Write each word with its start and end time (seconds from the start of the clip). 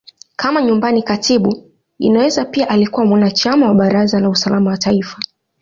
Kama 0.35 0.61
Nyumbani 0.61 1.03
Katibu, 1.03 1.71
Inaweza 1.99 2.45
pia 2.45 2.69
alikuwa 2.69 3.05
mwanachama 3.05 3.67
wa 3.67 3.73
Baraza 3.73 4.19
la 4.19 4.29
Usalama 4.29 4.71
wa 4.71 4.77
Taifa. 4.77 5.19